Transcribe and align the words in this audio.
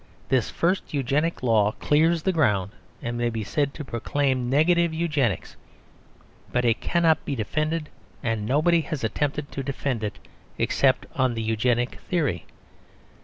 This 0.29 0.49
first 0.49 0.95
Eugenic 0.95 1.43
Law 1.43 1.73
clears 1.73 2.23
the 2.23 2.31
ground 2.31 2.71
and 3.03 3.15
may 3.19 3.29
be 3.29 3.43
said 3.43 3.71
to 3.75 3.85
proclaim 3.85 4.49
negative 4.49 4.91
Eugenics; 4.95 5.55
but 6.51 6.65
it 6.65 6.81
cannot 6.81 7.23
be 7.23 7.35
defended, 7.35 7.87
and 8.23 8.43
nobody 8.43 8.81
has 8.81 9.03
attempted 9.03 9.51
to 9.51 9.61
defend 9.61 10.03
it, 10.03 10.17
except 10.57 11.05
on 11.13 11.35
the 11.35 11.43
Eugenic 11.43 11.99
theory. 12.09 12.45